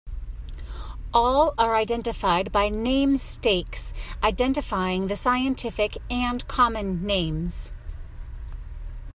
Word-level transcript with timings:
All 1.13 1.53
are 1.59 1.75
identified 1.75 2.51
by 2.51 2.69
name 2.69 3.19
stakes 3.19 3.93
identifying 4.23 5.05
the 5.05 5.15
scientific 5.15 5.95
and 6.09 6.47
common 6.47 7.05
names. 7.05 7.71